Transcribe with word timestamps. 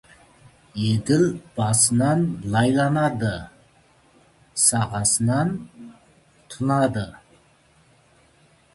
Еділ 0.93 1.25
басынан 1.59 2.23
лайланады, 2.55 3.35
сағасынан 4.65 5.55
тұнады. 6.55 7.09